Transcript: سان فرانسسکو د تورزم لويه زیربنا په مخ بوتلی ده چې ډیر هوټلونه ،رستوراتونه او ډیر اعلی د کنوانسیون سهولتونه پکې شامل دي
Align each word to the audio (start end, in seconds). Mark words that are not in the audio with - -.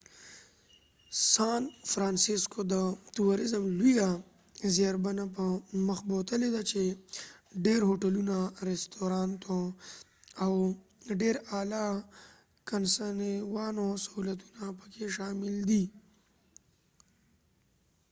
سان 1.31 1.63
فرانسسکو 1.91 2.59
د 2.73 2.75
تورزم 3.15 3.63
لويه 3.79 4.09
زیربنا 4.75 5.25
په 5.35 5.43
مخ 5.87 5.99
بوتلی 6.09 6.49
ده 6.55 6.61
چې 6.71 6.81
ډیر 7.65 7.79
هوټلونه 7.89 8.35
،رستوراتونه 8.67 9.63
او 10.43 10.51
ډیر 11.21 11.35
اعلی 11.57 11.87
د 11.99 12.03
کنوانسیون 12.69 13.75
سهولتونه 14.03 14.65
پکې 14.79 15.03
شامل 15.15 15.55
دي 15.69 15.83